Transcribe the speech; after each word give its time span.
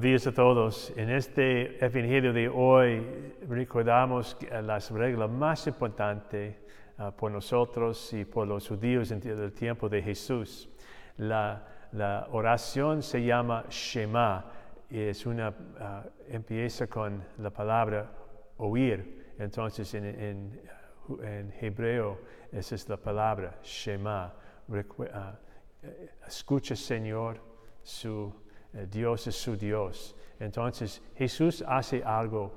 días 0.00 0.26
a 0.26 0.32
todos. 0.32 0.92
En 0.96 1.08
este 1.08 1.82
Evangelio 1.82 2.34
de 2.34 2.46
hoy 2.46 3.34
recordamos 3.48 4.36
las 4.62 4.90
reglas 4.90 5.30
más 5.30 5.66
importantes 5.66 6.56
uh, 6.98 7.10
por 7.12 7.32
nosotros 7.32 8.12
y 8.12 8.26
por 8.26 8.46
los 8.46 8.68
judíos 8.68 9.10
en 9.12 9.26
el 9.26 9.52
tiempo 9.54 9.88
de 9.88 10.02
Jesús. 10.02 10.68
La, 11.16 11.68
oración 12.30 13.02
se 13.02 13.24
llama 13.24 13.64
Shema 13.70 14.44
es 14.90 15.24
una, 15.24 15.48
uh, 15.48 15.54
empieza 16.28 16.86
con 16.86 17.24
la 17.38 17.50
palabra 17.50 18.12
oír. 18.58 19.32
Entonces 19.38 19.94
en, 19.94 20.04
en, 20.04 21.54
hebreo 21.60 22.20
esa 22.52 22.74
es 22.74 22.88
la 22.90 22.98
palabra 22.98 23.58
Shema. 23.62 24.34
Recu 24.68 25.04
uh, 25.04 25.06
escucha 26.26 26.76
Señor 26.76 27.40
su 27.82 28.32
eh, 28.32 28.41
Dios 28.90 29.26
es 29.26 29.36
su 29.36 29.56
Dios. 29.56 30.16
Entonces 30.38 31.02
Jesús 31.16 31.62
hace 31.66 32.02
algo 32.02 32.52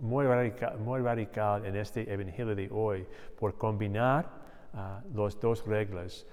muy 0.00 0.26
radical, 0.26 0.78
muy 0.78 1.00
radical 1.00 1.64
en 1.64 1.76
este 1.76 2.12
Evangelio 2.12 2.54
de 2.54 2.68
hoy 2.70 3.06
por 3.38 3.56
combinar 3.56 4.26
uh, 4.74 5.16
las 5.16 5.40
dos 5.40 5.66
reglas, 5.66 6.26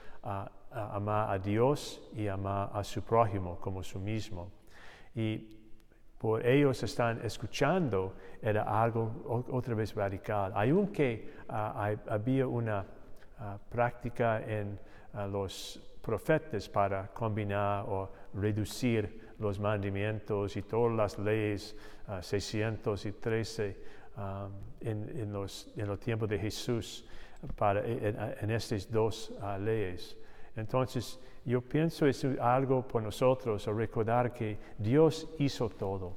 amar 0.72 1.32
a 1.32 1.40
Dios 1.40 2.02
y 2.14 2.28
amar 2.28 2.70
a 2.74 2.84
su 2.84 3.02
prójimo 3.02 3.58
como 3.60 3.84
su 3.84 4.00
mismo. 4.00 4.52
Y 5.16 5.58
por 6.18 6.46
ellos 6.46 6.82
están 6.84 7.24
escuchando, 7.24 8.16
era 8.42 8.64
algo 8.64 9.46
otra 9.52 9.76
vez 9.76 9.94
radical. 9.94 10.52
Aunque 10.56 11.36
hay, 11.48 11.98
había 12.10 12.48
una 12.48 12.86
práctica 13.70 14.42
en 14.42 14.80
los 15.32 15.82
profetas 16.08 16.70
para 16.70 17.10
combinar 17.14 17.84
o 17.86 18.10
reducir 18.34 19.34
los 19.40 19.60
mandamientos 19.60 20.56
y 20.56 20.62
todas 20.62 20.96
las 20.96 21.20
leyes 21.20 21.76
613 22.22 23.78
ah, 24.16 24.48
um, 24.48 24.54
en, 24.80 25.20
en, 25.20 25.34
los, 25.34 25.68
en 25.76 25.90
el 25.90 26.00
tiempo 26.00 26.26
de 26.26 26.40
Jesús 26.40 27.04
para, 27.58 27.86
en, 27.86 28.50
estas 28.52 28.90
dos 28.90 29.34
leyes. 29.60 30.16
Entonces, 30.56 31.20
yo 31.44 31.62
pienso 31.62 32.08
es 32.08 32.24
algo 32.40 32.88
por 32.88 33.04
nosotros, 33.04 33.66
recordar 33.66 34.34
que 34.34 34.58
Dios 34.78 35.28
hizo 35.40 35.70
todo 35.70 36.16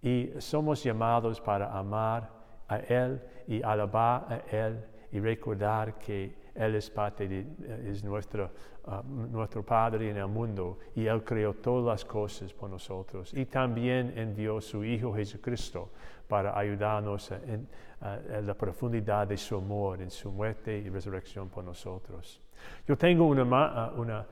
y 0.00 0.30
somos 0.38 0.82
llamados 0.84 1.40
para 1.40 1.76
amar 1.76 2.30
a 2.68 2.76
Él 2.78 3.20
y 3.48 3.62
alabar 3.62 4.26
a 4.28 4.56
Él 4.56 4.84
y 5.10 5.18
recordar 5.18 5.98
que 5.98 6.41
él 6.54 6.74
es 6.74 6.90
parte 6.90 7.26
de, 7.28 7.46
es 7.90 8.04
nuestro, 8.04 8.50
uh, 8.86 9.02
nuestro 9.30 9.64
Padre 9.64 10.10
en 10.10 10.18
el 10.18 10.26
mundo 10.26 10.78
y 10.94 11.06
Él 11.06 11.24
creó 11.24 11.54
todas 11.54 11.86
las 11.86 12.04
cosas 12.04 12.52
por 12.52 12.68
nosotros. 12.68 13.32
Y 13.34 13.46
también 13.46 14.12
envió 14.16 14.60
su 14.60 14.84
Hijo 14.84 15.14
Jesucristo 15.14 15.90
para 16.28 16.58
ayudarnos 16.58 17.30
en, 17.30 17.66
uh, 18.02 18.42
la 18.42 18.54
profundidad 18.54 19.26
de 19.26 19.36
su 19.36 19.56
amor, 19.56 20.02
en 20.02 20.10
su 20.10 20.30
muerte 20.30 20.76
y 20.76 20.88
resurrección 20.88 21.48
por 21.48 21.64
nosotros. 21.64 22.40
Yo 22.86 22.96
tengo 22.96 23.26
una, 23.26 23.92
uh, 23.92 24.00
una 24.00 24.26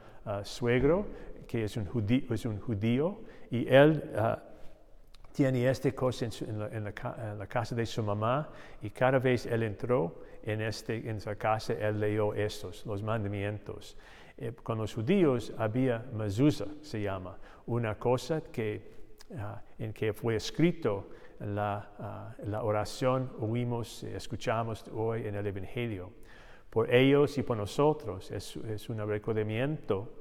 suegro 0.45 1.07
que 1.49 1.65
es 1.65 1.77
un, 1.77 1.87
judío, 1.87 2.35
es 2.35 2.45
un 2.45 2.61
judío 2.61 3.21
y 3.51 3.67
él 3.67 4.03
tiene 5.33 5.69
esta 5.69 5.93
cosa 5.93 6.27
en, 6.27 6.59
la, 6.59 6.69
en, 6.69 6.85
la, 7.39 7.47
casa 7.47 7.75
de 7.75 7.87
su 7.87 8.03
mamá 8.03 8.49
y 8.83 8.91
cada 8.91 9.19
vez 9.19 9.47
él 9.47 9.63
entró 9.63 10.23
en, 10.43 10.61
este, 10.61 10.97
en 11.09 11.17
esa 11.17 11.37
casa, 11.37 11.75
él 11.75 12.01
leyó 12.01 12.35
estos, 12.35 12.85
los 12.87 13.03
mandamientos. 13.03 13.97
Eh, 14.37 14.53
con 14.63 14.79
los 14.79 14.95
judíos 14.95 15.53
había 15.59 16.05
mezuzah, 16.13 16.67
se 16.81 17.03
llama, 17.03 17.37
una 17.67 17.99
cosa 17.99 18.41
que, 18.41 18.81
uh, 19.31 19.83
en 19.83 19.93
que 19.93 20.13
fue 20.13 20.37
escrito 20.37 21.11
la, 21.41 22.35
uh, 22.41 22.49
la 22.49 22.63
oración, 22.63 23.31
oímos, 23.41 24.03
escuchamos 24.05 24.85
hoy 24.93 25.27
en 25.27 25.35
el 25.37 25.47
Evangelio. 25.47 26.11
Por 26.71 26.93
ellos 26.93 27.37
y 27.37 27.43
por 27.43 27.57
nosotros 27.57 28.31
es, 28.31 28.57
es 28.57 28.89
un 28.89 29.07
recordamiento 29.07 30.20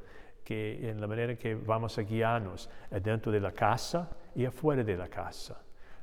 que 0.49 0.89
en 0.89 0.99
la 0.99 1.05
manera 1.05 1.35
que 1.35 1.53
vamos 1.53 1.95
a 1.99 2.01
guiarnos 2.01 2.67
dentro 3.03 3.31
de 3.31 3.39
la 3.39 3.51
casa 3.51 4.09
y 4.33 4.45
afuera 4.45 4.83
de 4.83 4.97
la 4.97 5.07
casa. 5.07 5.61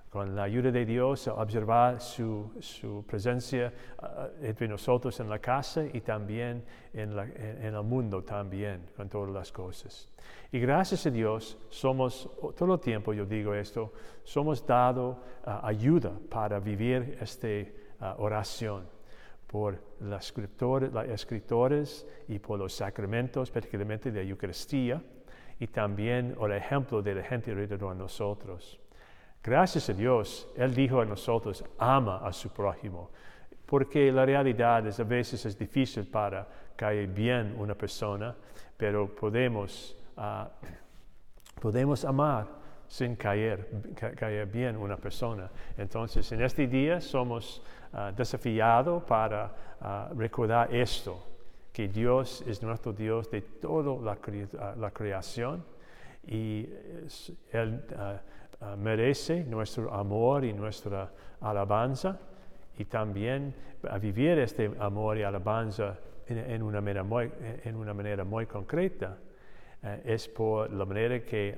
Con 0.09 0.37
la 0.37 0.45
ayuda 0.45 0.71
de 0.71 0.87
Dios, 0.87 1.27
observar 1.27 2.01
su, 2.01 2.53
su 2.61 3.05
presencia 3.09 3.73
uh, 4.01 4.45
entre 4.45 4.69
nosotros 4.69 5.19
en 5.19 5.29
la 5.29 5.41
casa 5.41 5.83
y 5.93 6.01
también 6.01 6.63
en, 6.95 7.19
el 7.19 7.83
mundo 7.83 8.23
también, 8.23 8.87
con 8.97 9.09
todas 9.09 9.35
las 9.35 9.51
cosas. 9.51 10.09
Y 10.53 10.61
gracias 10.61 11.05
a 11.07 11.11
Dios, 11.11 11.59
somos, 11.69 12.31
todo 12.57 12.75
el 12.75 12.81
tiempo 12.81 13.13
yo 13.13 13.27
digo 13.27 13.53
esto, 13.53 13.93
somos 14.23 14.65
dado 14.65 15.25
uh, 15.45 15.67
ayuda 15.67 16.13
para 16.31 16.61
vivir 16.61 17.19
esta 17.21 17.49
uh, 17.49 18.23
oración 18.23 18.96
por 19.57 19.81
las 20.01 20.35
escritores 21.09 22.07
y 22.29 22.39
por 22.39 22.59
los 22.59 22.75
sacramentos, 22.75 23.51
particularmente 23.51 24.13
de 24.13 24.23
la 24.23 24.31
Eucaristía, 24.31 25.03
y 25.59 25.67
también 25.69 26.37
el 26.39 26.53
ejemplo 26.53 27.01
de 27.01 27.15
la 27.15 27.23
gente 27.23 27.53
alrededor 27.53 27.95
de 27.95 28.01
nosotros. 28.01 28.79
Gracias 29.43 29.89
a 29.89 29.95
Dios, 29.95 30.47
Él 30.59 30.75
dijo 30.75 31.01
a 31.01 31.07
nosotros, 31.07 31.65
ama 31.79 32.19
a 32.19 32.35
su 32.35 32.51
prójimo, 32.51 33.09
porque 33.65 34.13
la 34.13 34.27
realidad 34.27 34.87
es 34.87 35.01
a 35.01 35.05
veces 35.05 35.47
es 35.47 35.59
difícil 35.59 36.07
para 36.07 36.47
caer 36.77 37.07
bien 37.07 37.57
una 37.59 37.75
persona, 37.75 38.37
pero 38.77 39.09
podemos, 39.09 39.97
uh, 40.19 40.51
podemos 41.59 42.05
amar 42.05 42.47
sin 42.89 43.17
caer, 43.17 43.69
caer 43.95 44.47
bien 44.47 44.77
una 44.77 44.97
persona. 44.97 45.51
Entonces, 45.77 46.31
en 46.33 46.43
este 46.43 46.67
día 46.67 47.01
somos 47.01 47.63
uh, 47.93 48.15
desafiados 48.17 49.03
para 49.05 49.53
uh, 49.81 50.15
recordar 50.15 50.75
esto, 50.75 51.23
que 51.73 51.89
Dios 51.89 52.43
es 52.47 52.63
nuestro 52.63 52.93
Dios 52.93 53.31
de 53.31 53.43
toda 53.43 54.03
la, 54.03 54.13
uh, 54.13 54.81
la 54.81 54.91
creación 54.91 55.65
y 56.27 56.69
Él 57.53 57.85
merece 58.79 59.45
nuestro 59.45 59.93
amor 59.93 60.45
y 60.45 60.53
nuestra 60.53 61.11
alabanza 61.41 62.19
y 62.79 62.87
también 62.87 63.55
vivir 64.01 64.39
este 64.39 64.73
amor 64.81 65.19
y 65.19 65.23
alabanza 65.23 65.99
en, 66.27 66.63
una, 66.63 66.81
manera 66.81 67.05
muy, 67.05 67.31
en 67.63 67.77
una 67.77 67.95
manera 67.95 68.25
muy 68.25 68.47
concreta 68.47 69.19
es 70.05 70.27
por 70.27 70.73
la 70.73 70.85
manera 70.85 71.21
que 71.21 71.57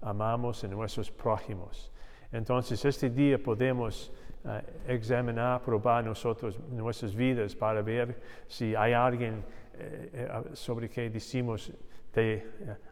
amamos 0.00 0.62
en 0.64 0.70
nuestros 0.70 1.10
prójimos. 1.10 1.90
Entonces, 2.32 2.84
este 2.84 3.10
día 3.10 3.42
podemos 3.42 4.12
uh, 4.44 4.60
examinar, 4.90 5.62
probar 5.62 6.04
nosotros 6.04 6.58
nuestras 6.70 7.14
vidas 7.14 7.54
para 7.54 7.82
ver 7.82 8.20
si 8.46 8.74
hay 8.74 8.92
alguien 8.92 9.44
eh, 9.74 10.10
eh 10.12 10.54
sobre 10.54 10.88
que 10.88 11.08
decimos 11.10 11.72
te, 12.10 12.34
eh, 12.34 12.44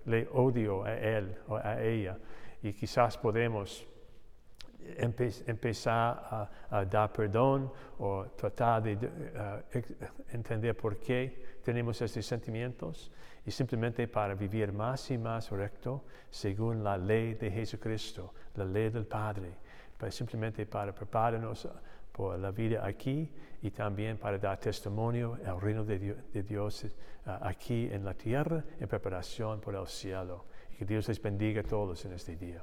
le 0.06 0.28
odio 0.32 0.84
a 0.84 0.94
él 0.94 1.36
o 1.48 1.56
a 1.56 1.82
ella 1.82 2.16
y 2.62 2.72
quizás 2.72 3.16
podemos 3.16 3.86
empe 4.96 5.30
empezar 5.46 6.18
a, 6.30 6.50
a, 6.70 6.84
dar 6.84 7.12
perdón 7.12 7.70
o 7.98 8.26
tratar 8.36 8.82
de 8.82 8.94
uh, 8.94 9.78
entender 10.32 10.76
por 10.76 10.98
qué 10.98 11.58
tenemos 11.62 12.00
estos 12.00 12.24
sentimientos 12.24 13.10
y 13.44 13.50
simplemente 13.50 14.06
para 14.08 14.34
vivir 14.34 14.72
más 14.72 15.10
y 15.10 15.18
más 15.18 15.50
recto 15.50 16.04
según 16.30 16.82
la 16.84 16.96
ley 16.96 17.34
de 17.34 17.50
Jesucristo, 17.50 18.34
la 18.54 18.64
ley 18.64 18.90
del 18.90 19.06
Padre, 19.06 19.52
pues 19.96 20.14
simplemente 20.14 20.66
para 20.66 20.94
prepararnos 20.94 21.68
por 22.12 22.38
la 22.38 22.50
vida 22.50 22.84
aquí 22.84 23.30
y 23.62 23.70
también 23.70 24.18
para 24.18 24.38
dar 24.38 24.58
testimonio 24.58 25.38
al 25.46 25.60
reino 25.60 25.84
de 25.84 25.98
Dios, 25.98 26.16
de 26.32 26.42
Dios 26.42 26.84
uh, 26.84 27.30
aquí 27.42 27.88
en 27.92 28.04
la 28.04 28.14
tierra 28.14 28.64
en 28.80 28.88
preparación 28.88 29.60
por 29.60 29.74
el 29.74 29.86
cielo. 29.86 30.46
Y 30.72 30.76
que 30.76 30.84
Dios 30.84 31.08
les 31.08 31.20
bendiga 31.20 31.60
a 31.60 31.64
todos 31.64 32.04
en 32.04 32.12
este 32.12 32.36
día. 32.36 32.62